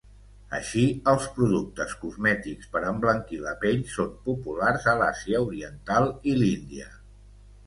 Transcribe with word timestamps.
Així, 0.59 0.85
els 1.11 1.25
productes 1.35 1.93
cosmètics 2.05 2.71
per 2.77 2.81
emblanquir 2.93 3.39
la 3.43 3.53
pell 3.67 3.85
són 3.97 4.17
populars 4.31 4.89
a 4.95 4.97
l'Àsia 5.03 5.45
oriental 5.51 6.11
i 6.33 6.37
l'Índia. 6.43 6.91